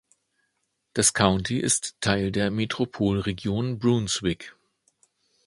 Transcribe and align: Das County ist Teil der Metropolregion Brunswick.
Das 0.93 1.13
County 1.13 1.59
ist 1.59 1.95
Teil 2.01 2.31
der 2.31 2.49
Metropolregion 2.49 3.77
Brunswick. 3.77 4.55